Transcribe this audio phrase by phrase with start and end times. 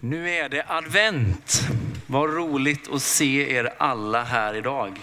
[0.00, 1.62] Nu är det advent.
[2.06, 5.00] Vad roligt att se er alla här idag.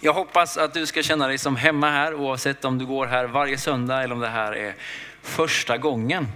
[0.00, 3.24] Jag hoppas att du ska känna dig som hemma här oavsett om du går här
[3.24, 4.74] varje söndag eller om det här är
[5.22, 6.28] första gången.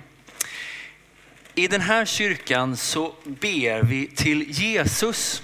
[1.54, 5.42] I den här kyrkan så ber vi till Jesus.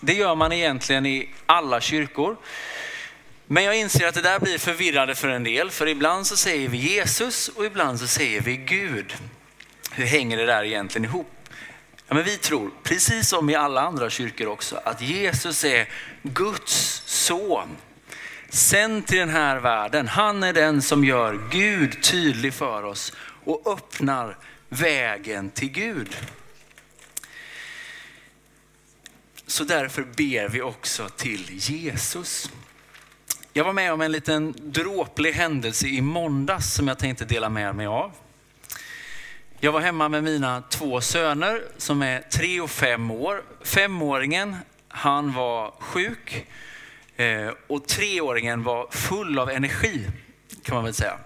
[0.00, 2.36] Det gör man egentligen i alla kyrkor.
[3.46, 6.68] Men jag inser att det där blir förvirrande för en del, för ibland så säger
[6.68, 9.14] vi Jesus och ibland så säger vi Gud.
[9.92, 11.41] Hur hänger det där egentligen ihop?
[12.12, 15.88] Ja, men vi tror, precis som i alla andra kyrkor också, att Jesus är
[16.22, 17.68] Guds son.
[18.48, 20.08] Sänd till den här världen.
[20.08, 23.12] Han är den som gör Gud tydlig för oss
[23.44, 24.38] och öppnar
[24.68, 26.16] vägen till Gud.
[29.46, 32.50] Så därför ber vi också till Jesus.
[33.52, 37.74] Jag var med om en liten dråplig händelse i måndags som jag tänkte dela med
[37.74, 38.12] mig av.
[39.64, 43.42] Jag var hemma med mina två söner som är tre och fem år.
[43.64, 44.56] Femåringen,
[44.88, 46.46] han var sjuk
[47.16, 50.06] eh, och treåringen var full av energi
[50.62, 51.18] kan man väl säga.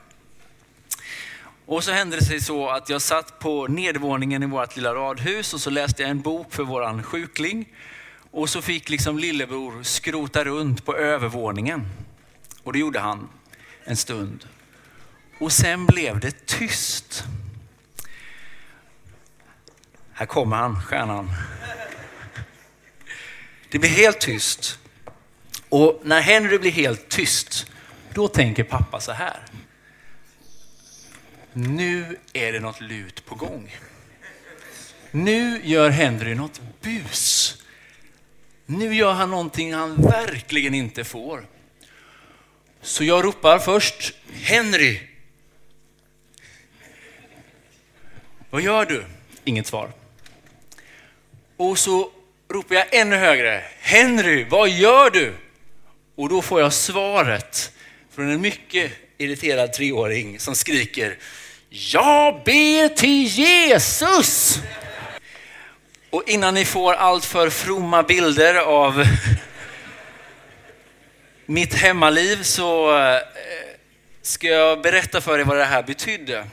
[1.66, 5.54] Och så hände det sig så att jag satt på nedervåningen i vårt lilla radhus
[5.54, 7.68] och så läste jag en bok för våran sjukling.
[8.30, 11.86] Och så fick liksom lillebror skrota runt på övervåningen.
[12.62, 13.28] Och det gjorde han
[13.84, 14.48] en stund.
[15.40, 17.24] Och sen blev det tyst.
[20.18, 21.30] Här kommer han, stjärnan.
[23.70, 24.78] Det blir helt tyst.
[25.68, 27.66] Och när Henry blir helt tyst,
[28.14, 29.40] då tänker pappa så här.
[31.52, 33.76] Nu är det något lut på gång.
[35.10, 37.54] Nu gör Henry något bus.
[38.66, 41.46] Nu gör han någonting han verkligen inte får.
[42.82, 45.00] Så jag ropar först, Henry.
[48.50, 49.04] Vad gör du?
[49.44, 49.92] Inget svar.
[51.56, 52.10] Och så
[52.48, 55.34] ropar jag ännu högre, Henry, vad gör du?
[56.16, 57.72] Och då får jag svaret
[58.14, 61.18] från en mycket irriterad treåring som skriker,
[61.68, 64.58] jag ber till Jesus!
[66.10, 69.04] Och innan ni får allt för fromma bilder av
[71.46, 73.20] mitt hemmaliv så eh,
[74.22, 76.46] ska jag berätta för er vad det här betydde.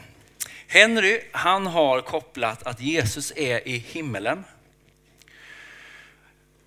[0.68, 4.44] Henry, han har kopplat att Jesus är i himmelen.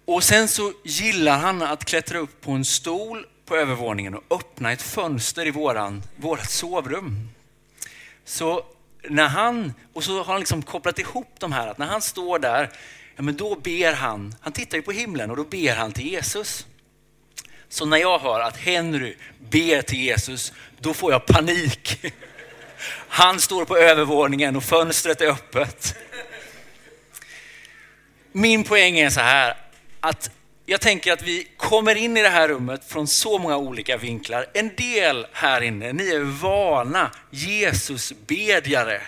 [0.07, 4.73] Och sen så gillar han att klättra upp på en stol på övervåningen och öppna
[4.73, 7.29] ett fönster i våran, vårat sovrum.
[8.25, 8.65] Så
[9.03, 12.39] när han, och så har han liksom kopplat ihop de här, att när han står
[12.39, 12.71] där,
[13.17, 16.07] ja men då ber han, han tittar ju på himlen och då ber han till
[16.07, 16.67] Jesus.
[17.69, 19.17] Så när jag hör att Henry
[19.51, 22.05] ber till Jesus, då får jag panik.
[23.09, 25.95] Han står på övervåningen och fönstret är öppet.
[28.33, 29.57] Min poäng är så här,
[30.09, 30.31] att
[30.67, 34.47] jag tänker att vi kommer in i det här rummet från så många olika vinklar.
[34.55, 39.03] En del här inne, ni är vana Jesusbedjare.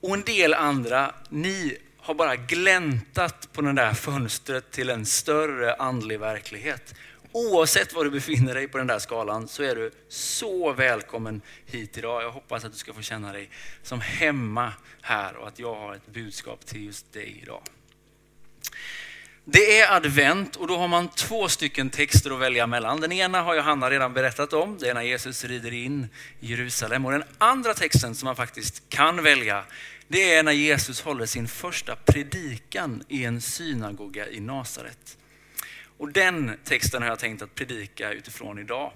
[0.00, 5.74] Och en del andra, ni har bara gläntat på det där fönstret till en större
[5.74, 6.94] andlig verklighet.
[7.32, 11.98] Oavsett var du befinner dig på den där skalan så är du så välkommen hit
[11.98, 12.22] idag.
[12.22, 13.50] Jag hoppas att du ska få känna dig
[13.82, 14.72] som hemma
[15.02, 17.62] här och att jag har ett budskap till just dig idag.
[19.50, 23.00] Det är advent och då har man två stycken texter att välja mellan.
[23.00, 26.08] Den ena har Johanna redan berättat om, det är när Jesus rider in
[26.40, 27.06] i Jerusalem.
[27.06, 29.64] Och den andra texten som man faktiskt kan välja,
[30.08, 35.18] det är när Jesus håller sin första predikan i en synagoga i Nasaret.
[35.98, 38.92] Och den texten har jag tänkt att predika utifrån idag.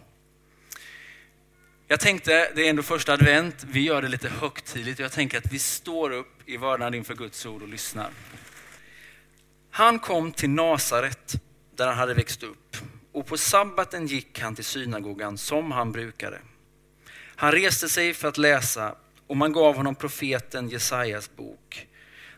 [1.89, 5.01] Jag tänkte, det är ändå första advent, vi gör det lite högtidligt.
[5.01, 8.11] och Jag tänker att vi står upp i vördnad inför Guds ord och lyssnar.
[9.75, 11.35] Han kom till Nasaret
[11.77, 12.77] där han hade växt upp
[13.13, 16.39] och på sabbaten gick han till synagogan som han brukade.
[17.37, 18.95] Han reste sig för att läsa
[19.27, 21.87] och man gav honom profeten Jesajas bok.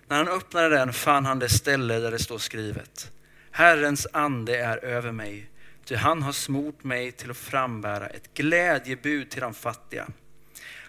[0.08, 3.10] När han öppnade den fann han det ställe där det står skrivet
[3.50, 5.50] Herrens ande är över mig,
[5.84, 10.06] ty han har smort mig till att frambära ett glädjebud till de fattiga.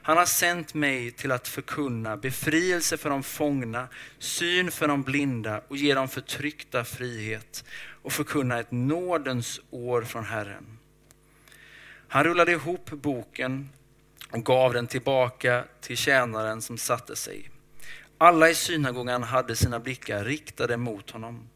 [0.06, 3.88] Han har sänt mig till att förkunna befrielse för de fångna,
[4.19, 7.63] syn för de blinda och ge de förtryckta frihet
[8.04, 10.78] och förkunna ett nådens år från Herren.
[12.07, 13.69] Han rullade ihop boken
[14.31, 17.50] och gav den tillbaka till tjänaren som satte sig.
[18.18, 21.50] Alla i synagogan hade sina blickar riktade mot honom.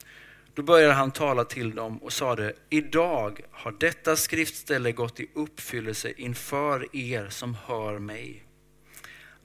[0.60, 6.12] Då började han tala till dem och sade, idag har detta skriftställe gått i uppfyllelse
[6.18, 8.44] inför er som hör mig.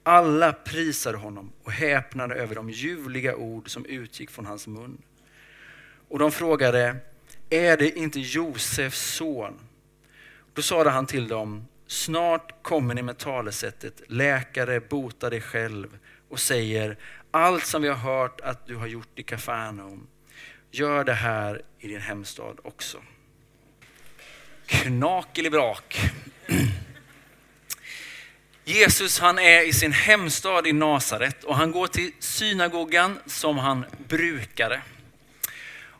[0.03, 5.03] Alla prisade honom och häpnade över de ljuvliga ord som utgick från hans mun.
[6.09, 6.97] Och de frågade,
[7.51, 9.61] är det inte Josefs son?
[10.53, 16.41] Då sade han till dem, snart kommer ni med talesättet, läkare bota dig själv och
[16.41, 16.99] säger,
[17.31, 20.07] allt som vi har hört att du har gjort i Kafarnaum,
[20.75, 22.99] gör det här i din hemstad också.
[24.67, 26.01] Knakelibrak.
[28.65, 33.85] Jesus han är i sin hemstad i Nasaret och han går till synagogan som han
[34.09, 34.81] brukade.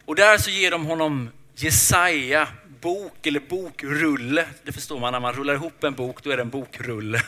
[0.05, 2.49] Och där så ger de honom Jesaja
[2.81, 4.47] bok eller bokrulle.
[4.65, 7.23] Det förstår man när man rullar ihop en bok, då är det en bokrulle.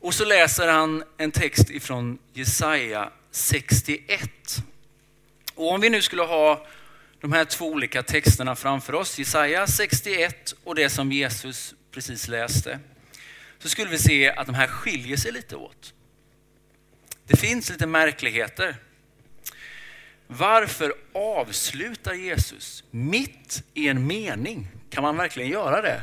[0.00, 4.30] Och så läser han en text ifrån Jesaja 61.
[5.56, 6.66] Och om vi nu skulle ha
[7.20, 12.78] de här två olika texterna framför oss, Jesaja 61 och det som Jesus precis läste,
[13.58, 15.94] så skulle vi se att de här skiljer sig lite åt.
[17.26, 18.76] Det finns lite märkligheter.
[20.26, 24.68] Varför avslutar Jesus mitt i en mening?
[24.90, 26.02] Kan man verkligen göra det?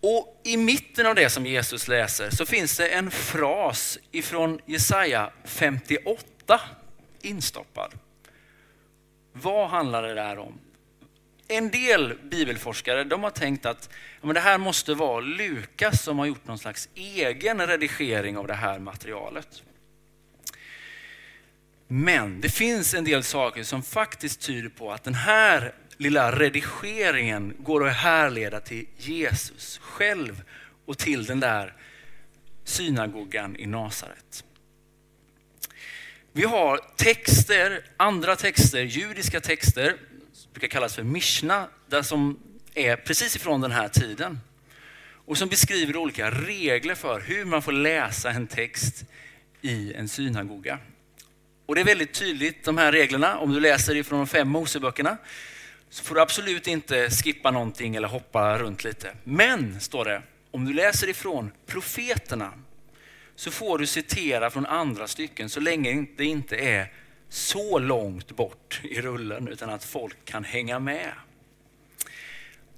[0.00, 5.30] Och i mitten av det som Jesus läser så finns det en fras ifrån Jesaja
[5.44, 6.60] 58
[7.24, 7.92] instoppad.
[9.32, 10.58] Vad handlar det där om?
[11.48, 13.88] En del bibelforskare de har tänkt att
[14.20, 18.46] ja, men det här måste vara Lukas som har gjort någon slags egen redigering av
[18.46, 19.62] det här materialet.
[21.86, 27.54] Men det finns en del saker som faktiskt tyder på att den här lilla redigeringen
[27.58, 30.42] går att härleda till Jesus själv
[30.86, 31.74] och till den där
[32.64, 34.44] synagogan i Nasaret.
[36.36, 39.96] Vi har texter, andra texter, judiska texter,
[40.32, 42.38] som brukar kallas för Mishna, där som
[42.74, 44.40] är precis ifrån den här tiden.
[45.26, 49.04] Och som beskriver olika regler för hur man får läsa en text
[49.60, 50.78] i en synagoga.
[51.66, 53.38] Och det är väldigt tydligt de här reglerna.
[53.38, 55.16] Om du läser ifrån de fem Moseböckerna
[55.90, 59.12] så får du absolut inte skippa någonting eller hoppa runt lite.
[59.24, 62.52] Men, står det, om du läser ifrån profeterna
[63.36, 66.92] så får du citera från andra stycken så länge det inte är
[67.28, 71.12] så långt bort i rullen utan att folk kan hänga med.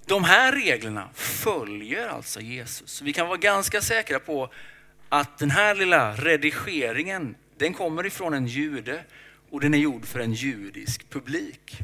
[0.06, 3.02] De här reglerna följer alltså Jesus.
[3.02, 4.50] Vi kan vara ganska säkra på
[5.08, 9.04] att den här lilla redigeringen den kommer ifrån en jude
[9.50, 11.78] och den är gjord för en judisk publik.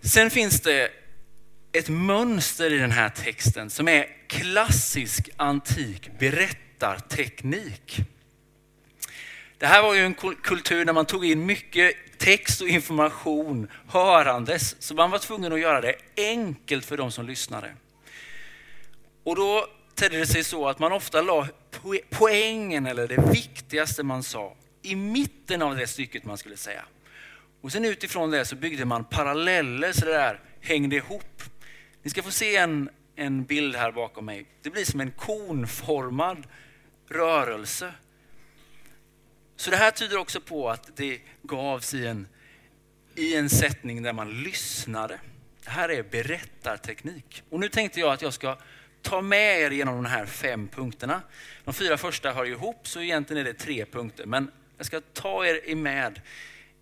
[0.00, 0.90] Sen finns det
[1.72, 8.00] ett mönster i den här texten som är klassisk antik berättarteknik.
[9.58, 14.82] Det här var ju en kultur där man tog in mycket text och information hörandes,
[14.82, 17.74] så man var tvungen att göra det enkelt för de som lyssnade.
[19.24, 21.48] Och då tedde det sig så att man ofta la
[22.10, 26.84] poängen eller det viktigaste man sa i mitten av det stycket man skulle säga.
[27.60, 31.42] Och sen utifrån det så byggde man paralleller så det där hängde ihop.
[32.02, 34.46] Ni ska få se en, en bild här bakom mig.
[34.62, 36.46] Det blir som en konformad
[37.08, 37.94] rörelse.
[39.56, 42.28] Så det här tyder också på att det gavs i en,
[43.14, 45.18] i en sättning där man lyssnade.
[45.64, 47.42] Det här är berättarteknik.
[47.50, 48.58] Och nu tänkte jag att jag ska
[49.02, 51.22] ta med er genom de här fem punkterna.
[51.64, 54.26] De fyra första hör ihop så egentligen är det tre punkter.
[54.26, 56.20] Men jag ska ta er med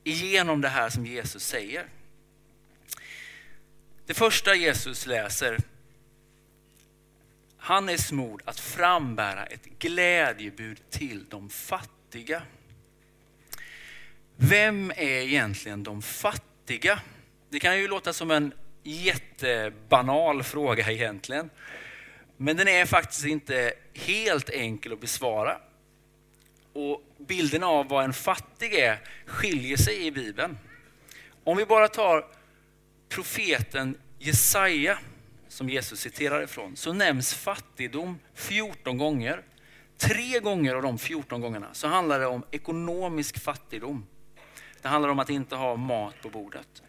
[0.05, 1.87] igenom det här som Jesus säger.
[4.11, 5.59] Det första Jesus läser,
[7.57, 12.43] han är smord att frambära ett glädjebud till de fattiga.
[14.37, 17.01] Vem är egentligen de fattiga?
[17.49, 18.53] Det kan ju låta som en
[18.83, 21.51] jättebanal fråga egentligen.
[22.37, 25.61] Men den är faktiskt inte helt enkel att besvara.
[26.73, 30.59] Och bilden av vad en fattig är skiljer sig i Bibeln.
[31.45, 32.40] Om vi bara tar
[33.11, 34.99] profeten Jesaja,
[35.49, 39.43] som Jesus citerar ifrån, så nämns fattigdom 14 gånger.
[39.97, 44.07] Tre gånger av de 14 gångerna så handlar det om ekonomisk fattigdom.
[44.83, 46.83] Det handlar om att inte ha mat på bordet.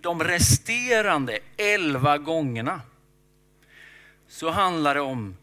[0.00, 2.80] De resterande 11 gångerna
[4.28, 5.36] så handlar det om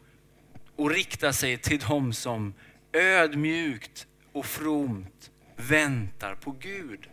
[0.78, 2.54] att rikta sig till dem som
[2.92, 7.08] ödmjukt och fromt väntar på Gud.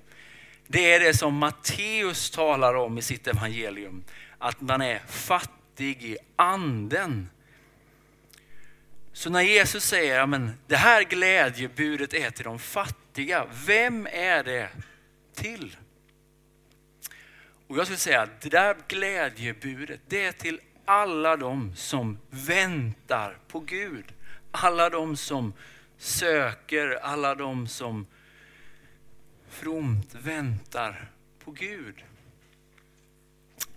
[0.74, 4.04] Det är det som Matteus talar om i sitt evangelium,
[4.38, 7.30] att man är fattig i anden.
[9.12, 14.70] Så när Jesus säger att det här glädjebudet är till de fattiga, vem är det
[15.36, 15.78] till?
[17.68, 23.38] Och jag skulle säga att det där glädjebudet, det är till alla de som väntar
[23.48, 24.06] på Gud.
[24.52, 25.54] Alla de som
[25.98, 28.06] söker, alla de som
[29.54, 31.12] fromt väntar
[31.44, 32.04] på Gud.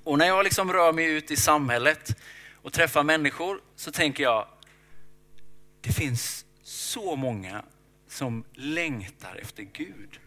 [0.04, 2.16] Och när jag liksom rör mig ut i samhället
[2.62, 4.48] och träffar människor så tänker jag,
[5.80, 7.62] det finns så många
[8.08, 10.20] som längtar efter Gud.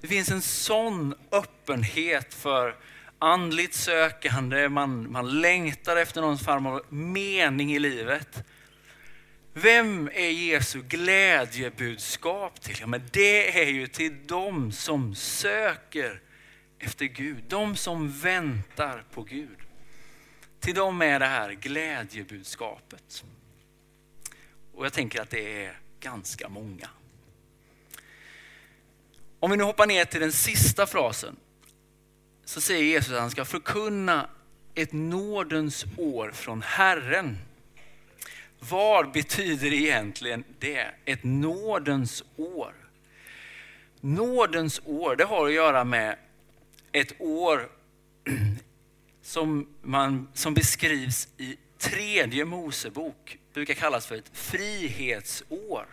[0.00, 2.76] Det finns en sån öppenhet för
[3.18, 8.44] andligt sökande, man, man längtar efter någon form av mening i livet.
[9.62, 12.76] Vem är Jesu glädjebudskap till?
[12.80, 16.20] Ja, men det är ju till dem som söker
[16.78, 19.58] efter Gud, de som väntar på Gud.
[20.60, 23.24] Till dem är det här glädjebudskapet.
[24.74, 26.88] Och jag tänker att det är ganska många.
[29.40, 31.36] Om vi nu hoppar ner till den sista frasen
[32.44, 34.30] så säger Jesus att han ska förkunna
[34.74, 37.38] ett nådens år från Herren.
[38.58, 40.90] Vad betyder egentligen det?
[41.04, 42.74] Ett nådens år.
[44.00, 46.16] Nådens år, det har att göra med
[46.92, 47.68] ett år
[49.22, 55.86] som, man, som beskrivs i tredje Mosebok, brukar kallas för ett frihetsår.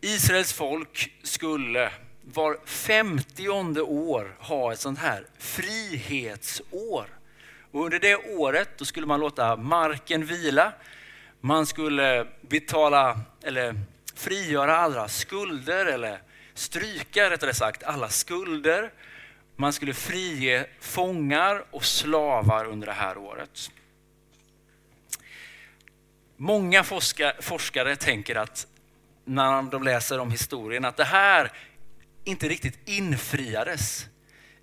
[0.00, 1.92] Israels folk skulle
[2.22, 7.17] var femtionde år ha ett sånt här frihetsår.
[7.78, 10.72] Och under det året då skulle man låta marken vila.
[11.40, 13.80] Man skulle betala, eller
[14.14, 16.22] frigöra alla skulder, eller
[16.54, 18.92] stryka rättare sagt alla skulder.
[19.56, 23.70] Man skulle frige fångar och slavar under det här året.
[26.36, 26.84] Många
[27.40, 28.66] forskare tänker att
[29.24, 31.52] när de läser om historien att det här
[32.24, 34.06] inte riktigt infriades.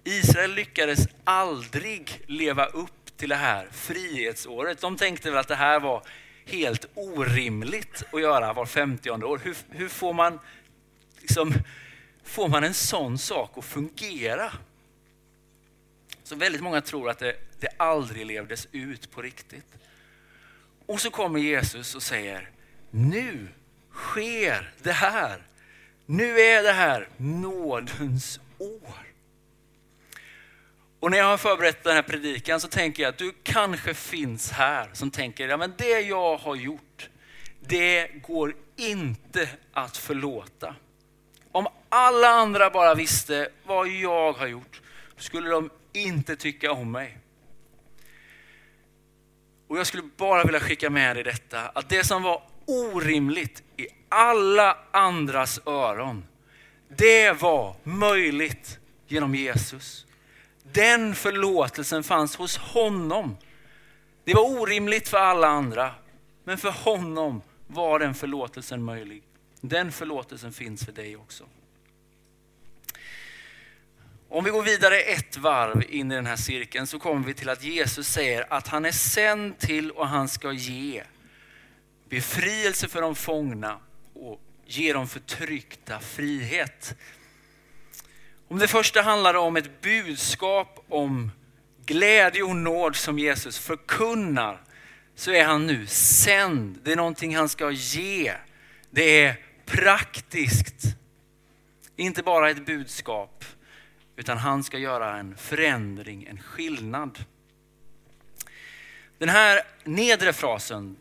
[0.03, 4.81] Israel lyckades aldrig leva upp till det här frihetsåret.
[4.81, 6.03] De tänkte väl att det här var
[6.45, 9.39] helt orimligt att göra var 50 år.
[9.43, 10.39] Hur, hur får, man,
[11.19, 11.53] liksom,
[12.23, 14.51] får man en sån sak att fungera?
[16.23, 19.65] Så väldigt många tror att det, det aldrig levdes ut på riktigt.
[20.85, 22.49] Och så kommer Jesus och säger,
[22.91, 23.47] nu
[23.91, 25.41] sker det här.
[26.05, 29.04] Nu är det här nådens år.
[31.05, 34.51] Och när jag har förberett den här predikan så tänker jag att du kanske finns
[34.51, 37.09] här som tänker, ja men det jag har gjort,
[37.59, 40.75] det går inte att förlåta.
[41.51, 44.81] Om alla andra bara visste vad jag har gjort
[45.17, 47.17] skulle de inte tycka om mig.
[49.67, 53.87] Och jag skulle bara vilja skicka med dig detta, att det som var orimligt i
[54.09, 56.25] alla andras öron,
[56.87, 60.05] det var möjligt genom Jesus.
[60.71, 63.37] Den förlåtelsen fanns hos honom.
[64.23, 65.91] Det var orimligt för alla andra,
[66.43, 69.23] men för honom var den förlåtelsen möjlig.
[69.61, 71.43] Den förlåtelsen finns för dig också.
[74.29, 77.49] Om vi går vidare ett varv in i den här cirkeln så kommer vi till
[77.49, 81.03] att Jesus säger att han är sänd till och han ska ge
[82.09, 83.79] befrielse för de fångna
[84.13, 86.95] och ge de förtryckta frihet.
[88.47, 91.31] Om det första handlar om ett budskap om
[91.85, 94.61] glädje och nåd som Jesus förkunnar
[95.15, 96.79] så är han nu sänd.
[96.83, 98.33] Det är någonting han ska ge.
[98.89, 99.35] Det är
[99.65, 100.85] praktiskt.
[101.95, 103.45] Inte bara ett budskap
[104.15, 107.19] utan han ska göra en förändring, en skillnad.
[109.17, 110.95] Den här nedre frasen,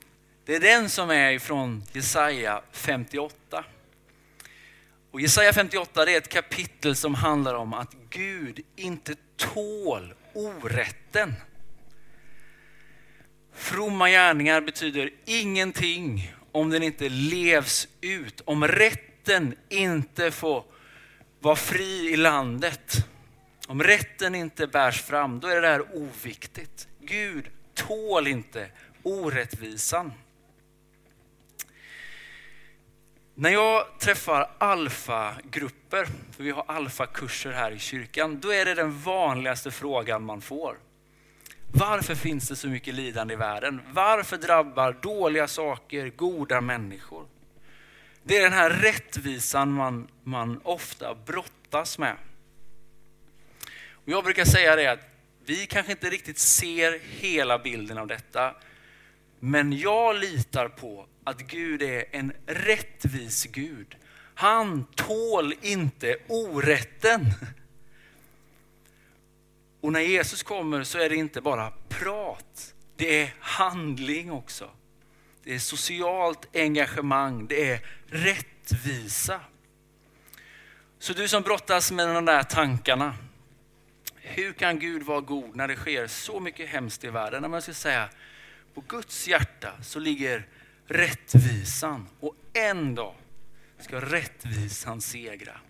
[0.44, 3.64] det är den som är ifrån Jesaja 58.
[5.14, 11.34] Och Jesaja 58 det är ett kapitel som handlar om att Gud inte tål orätten.
[13.52, 20.64] Fromma gärningar betyder ingenting om den inte levs ut, om rätten inte får
[21.40, 23.06] vara fri i landet.
[23.66, 26.88] Om rätten inte bärs fram, då är det här oviktigt.
[27.00, 27.44] Gud
[27.74, 28.68] tål inte
[29.02, 30.12] orättvisan.
[33.36, 38.98] När jag träffar alfagrupper, för vi har alfakurser här i kyrkan, då är det den
[38.98, 40.76] vanligaste frågan man får.
[41.72, 43.80] Varför finns det så mycket lidande i världen?
[43.92, 47.26] Varför drabbar dåliga saker goda människor?
[48.22, 52.16] Det är den här rättvisan man, man ofta brottas med.
[53.92, 55.00] Och jag brukar säga det att
[55.46, 58.54] vi kanske inte riktigt ser hela bilden av detta.
[59.40, 63.96] Men jag litar på att Gud är en rättvis Gud.
[64.34, 67.26] Han tål inte orätten.
[69.80, 74.70] Och när Jesus kommer så är det inte bara prat, det är handling också.
[75.42, 79.40] Det är socialt engagemang, det är rättvisa.
[80.98, 83.14] Så du som brottas med de där tankarna,
[84.14, 87.42] hur kan Gud vara god när det sker så mycket hemskt i världen?
[87.42, 88.08] När man ska säga,
[88.74, 90.46] på Guds hjärta så ligger
[90.86, 93.14] rättvisan och en dag
[93.78, 95.60] ska rättvisan segra.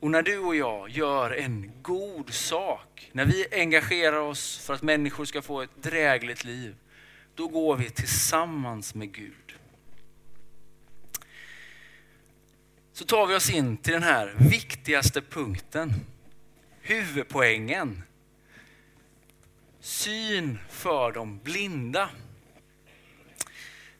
[0.00, 4.82] Och när du och jag gör en god sak, när vi engagerar oss för att
[4.82, 6.76] människor ska få ett drägligt liv,
[7.34, 9.54] då går vi tillsammans med Gud.
[12.92, 15.94] Så tar vi oss in till den här viktigaste punkten,
[16.80, 18.02] huvudpoängen.
[19.80, 22.10] Syn för de blinda.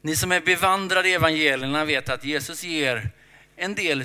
[0.03, 3.11] Ni som är bevandrade i evangelierna vet att Jesus ger
[3.57, 4.05] en del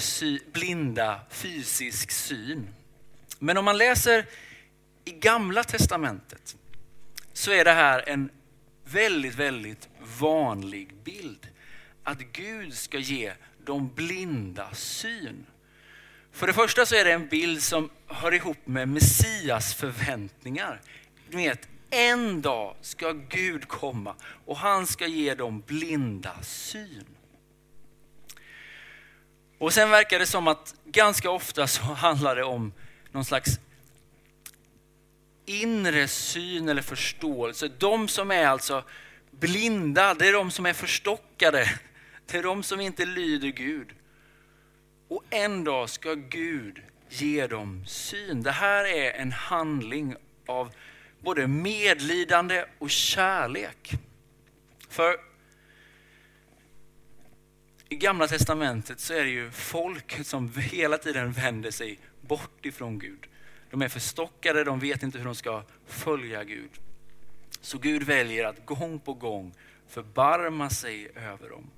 [0.54, 2.68] blinda fysisk syn.
[3.40, 4.26] Men om man läser
[5.06, 6.56] i gamla testamentet
[7.34, 8.30] så är det här en
[8.86, 11.48] väldigt, väldigt vanlig bild.
[12.04, 13.34] Att Gud ska ge
[13.66, 15.46] de blinda syn.
[16.32, 20.82] För det första så är det en bild som hör ihop med Messias förväntningar.
[21.30, 24.16] Ni vet, en dag ska Gud komma
[24.46, 27.06] och han ska ge dem blinda syn.
[29.58, 32.74] Och sen verkar det som att ganska ofta så handlar det om
[33.12, 33.60] någon slags
[35.46, 37.68] inre syn eller förståelse.
[37.78, 38.84] De som är alltså
[39.32, 41.80] blinda, det är de som är förstockade.
[42.26, 43.88] Det är de som inte lyder Gud.
[45.08, 48.44] Och en dag ska Gud ge dem syn.
[48.44, 50.16] Det här är en handling
[50.48, 50.72] av
[51.26, 53.92] både medlidande och kärlek.
[54.90, 55.18] För
[57.90, 63.00] i gamla testamentet så är det ju folk som hela tiden vänder sig bort ifrån
[63.00, 63.28] Gud.
[63.70, 66.72] De är förstockade, de vet inte hur de ska följa Gud.
[67.62, 69.54] Så Gud väljer att gång på gång
[69.88, 71.70] förbarma sig över dem.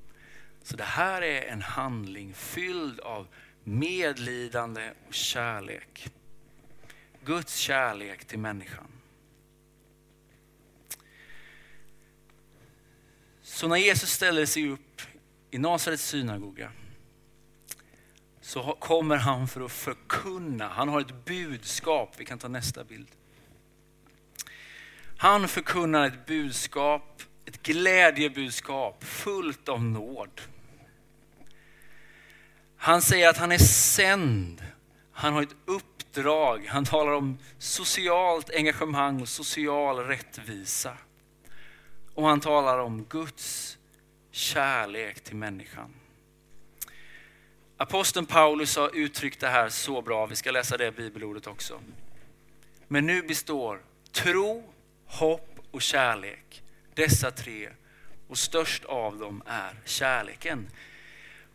[0.63, 3.27] Så det här är en handling fylld av
[3.63, 6.07] medlidande och kärlek.
[7.25, 8.96] Guds kärlek till människan.
[13.57, 15.01] Så när Jesus ställer sig upp
[15.51, 16.71] i Nasarets synagoga
[18.41, 20.67] så kommer han för att förkunna.
[20.67, 22.13] Han har ett budskap.
[22.17, 23.07] Vi kan ta nästa bild.
[25.17, 30.41] Han förkunnar ett budskap, ett glädjebudskap fullt av nåd.
[32.77, 34.63] Han säger att han är sänd.
[35.11, 36.65] Han har ett uppdrag.
[36.67, 40.97] Han talar om socialt engagemang och social rättvisa.
[42.17, 43.77] Och han talar om Guds
[44.31, 45.93] kärlek till människan.
[47.77, 51.79] Aposteln Paulus har uttryckt det här så bra, vi ska läsa det bibelordet också.
[52.87, 53.79] Men nu består
[54.11, 54.73] tro,
[55.05, 57.69] hopp och kärlek, dessa tre,
[58.27, 60.69] och störst av dem är kärleken.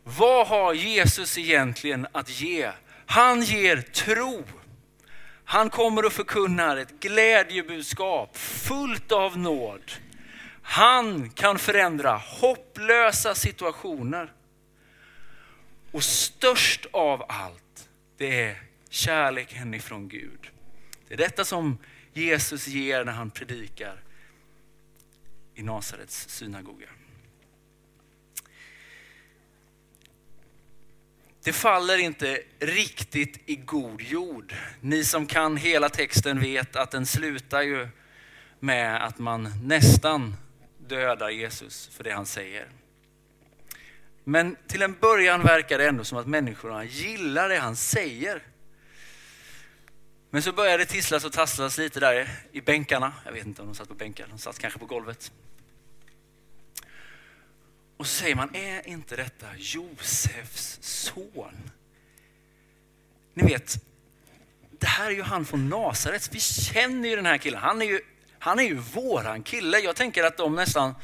[0.04, 2.72] Vad har Jesus egentligen att ge?
[3.06, 4.44] Han ger tro.
[5.44, 9.92] Han kommer och förkunnar ett glädjebudskap fullt av nåd.
[10.72, 14.32] Han kan förändra hopplösa situationer.
[15.90, 20.50] Och störst av allt, det är kärleken ifrån Gud.
[21.08, 21.78] Det är detta som
[22.12, 24.02] Jesus ger när han predikar
[25.54, 26.88] i Nasarets synagoga.
[31.42, 34.54] Det faller inte riktigt i god jord.
[34.80, 37.88] Ni som kan hela texten vet att den slutar ju
[38.60, 40.36] med att man nästan
[40.92, 42.68] dödar Jesus för det han säger.
[44.24, 48.42] Men till en början verkar det ändå som att människorna gillar det han säger.
[50.30, 53.12] Men så börjar det tisslas och tasslas lite där i bänkarna.
[53.24, 55.32] Jag vet inte om de satt på bänkar, de satt kanske på golvet.
[57.96, 61.70] Och så säger man, är inte detta Josefs son?
[63.34, 63.84] Ni vet,
[64.70, 66.34] det här är ju han från Nasaret.
[66.34, 67.60] Vi känner ju den här killen.
[67.60, 68.00] Han är ju,
[68.42, 69.78] han är ju våran kille.
[69.78, 70.94] Jag tänker att de nästan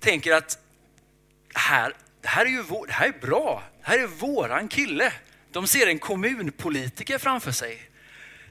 [0.00, 0.58] tänker att
[1.54, 3.62] här, det här är ju vår, det här är bra.
[3.80, 5.12] Det här är våran kille.
[5.52, 7.90] De ser en kommunpolitiker framför sig.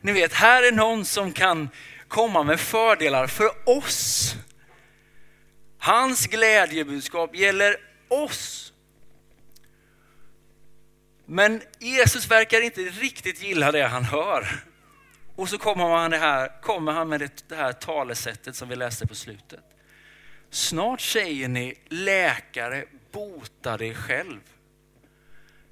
[0.01, 1.69] Ni vet, här är någon som kan
[2.07, 4.35] komma med fördelar för oss.
[5.77, 7.77] Hans glädjebudskap gäller
[8.07, 8.73] oss.
[11.25, 14.63] Men Jesus verkar inte riktigt gilla det han hör.
[15.35, 18.75] Och så kommer han, det här, kommer han med det, det här talesättet som vi
[18.75, 19.63] läste på slutet.
[20.49, 24.39] Snart säger ni läkare, bota dig själv.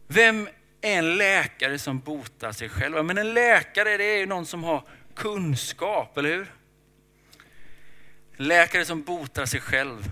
[0.07, 0.47] Vem
[0.81, 3.05] är en läkare som botar sig själv?
[3.05, 4.83] Men en läkare det är ju någon som har
[5.15, 6.53] kunskap, eller hur?
[8.37, 10.11] En läkare som botar sig själv.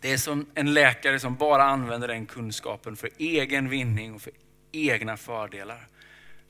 [0.00, 4.32] Det är som en läkare som bara använder den kunskapen för egen vinning och för
[4.72, 5.88] egna fördelar.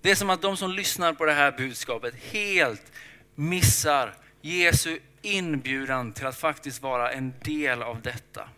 [0.03, 2.93] Det är som att de som lyssnar på det här budskapet helt
[3.35, 8.49] missar Jesu inbjudan till att faktiskt vara en del av detta.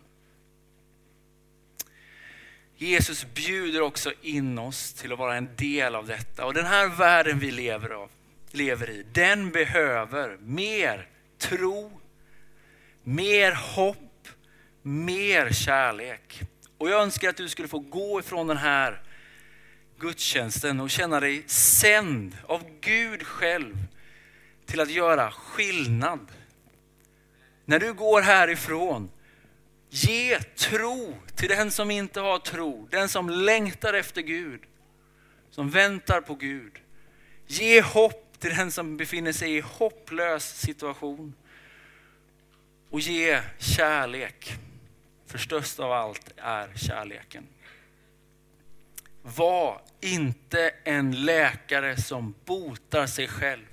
[2.77, 6.45] Jesus bjuder också in oss till att vara en del av detta.
[6.45, 8.09] Och den här världen vi lever, av,
[8.51, 12.01] lever i, den behöver mer tro,
[13.03, 14.27] mer hopp,
[14.81, 16.41] mer kärlek.
[16.77, 19.01] Och jag önskar att du skulle få gå ifrån den här
[19.99, 23.77] gudstjänsten och känna dig sänd av Gud själv
[24.65, 26.31] till att göra skillnad.
[27.65, 29.09] När du går härifrån,
[29.89, 34.61] ge tro till den som inte har tro, den som längtar efter Gud,
[35.49, 36.73] som väntar på Gud.
[37.47, 41.33] Ge hopp till den som befinner sig i hopplös situation.
[42.89, 44.53] Och ge kärlek,
[45.27, 47.47] för störst av allt är kärleken.
[49.23, 53.65] Var inte en läkare som botar sig själv.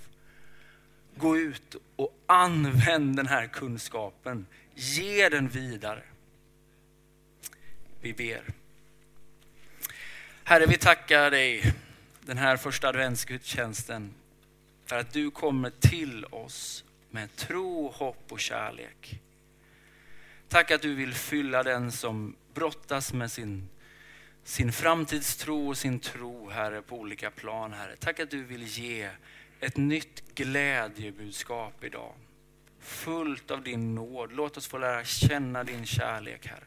[1.17, 4.47] Gå ut och använd den här kunskapen.
[4.75, 6.03] Ge den vidare.
[8.01, 8.43] Vi ber.
[10.45, 11.75] Herre, vi tackar dig
[12.21, 14.15] den här första adventsgudstjänsten
[14.87, 19.21] för att du kommer till oss med tro, hopp och kärlek.
[20.49, 23.69] Tack att du vill fylla den som brottas med sin,
[24.51, 27.97] sin framtidstro och sin tro, Herre, på olika plan, Herre.
[27.97, 29.11] Tack att du vill ge
[29.61, 32.15] ett nytt glädjebudskap idag.
[32.81, 34.33] Fullt av din nåd.
[34.33, 36.65] Låt oss få lära känna din kärlek, Herre.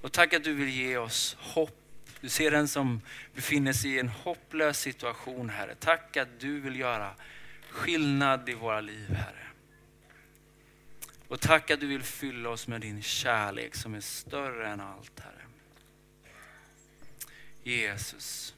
[0.00, 1.76] Och tack att du vill ge oss hopp.
[2.20, 3.00] Du ser den som
[3.34, 5.74] befinner sig i en hopplös situation, Herre.
[5.74, 7.14] Tack att du vill göra
[7.70, 9.46] skillnad i våra liv, Herre.
[11.28, 15.20] Och tack att du vill fylla oss med din kärlek som är större än allt,
[15.20, 15.39] Herre.
[17.62, 18.54] Jesus.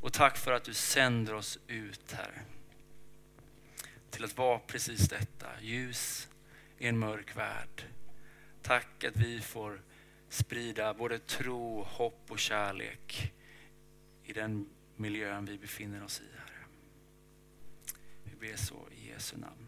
[0.00, 2.42] Och tack för att du sänder oss ut, här
[4.10, 6.28] Till att vara precis detta, ljus
[6.78, 7.84] i en mörk värld.
[8.62, 9.82] Tack att vi får
[10.28, 13.32] sprida både tro, hopp och kärlek
[14.24, 16.64] i den miljön vi befinner oss i, Herre.
[18.24, 19.65] Vi ber så i Jesu namn.